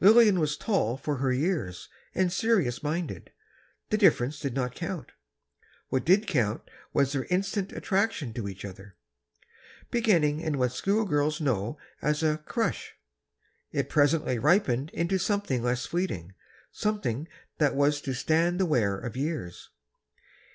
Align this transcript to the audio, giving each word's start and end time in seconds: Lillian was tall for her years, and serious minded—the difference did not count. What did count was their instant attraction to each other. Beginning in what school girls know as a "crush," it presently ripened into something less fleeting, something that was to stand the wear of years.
Lillian 0.00 0.40
was 0.40 0.56
tall 0.56 0.96
for 0.96 1.18
her 1.18 1.30
years, 1.30 1.90
and 2.14 2.32
serious 2.32 2.82
minded—the 2.82 3.98
difference 3.98 4.40
did 4.40 4.54
not 4.54 4.74
count. 4.74 5.12
What 5.90 6.06
did 6.06 6.26
count 6.26 6.62
was 6.94 7.12
their 7.12 7.26
instant 7.26 7.70
attraction 7.70 8.32
to 8.32 8.48
each 8.48 8.64
other. 8.64 8.96
Beginning 9.90 10.40
in 10.40 10.56
what 10.56 10.72
school 10.72 11.04
girls 11.04 11.38
know 11.38 11.76
as 12.00 12.22
a 12.22 12.38
"crush," 12.46 12.94
it 13.72 13.90
presently 13.90 14.38
ripened 14.38 14.88
into 14.94 15.18
something 15.18 15.62
less 15.62 15.84
fleeting, 15.84 16.32
something 16.72 17.28
that 17.58 17.74
was 17.74 18.00
to 18.00 18.14
stand 18.14 18.58
the 18.58 18.64
wear 18.64 18.96
of 18.98 19.18
years. 19.18 19.68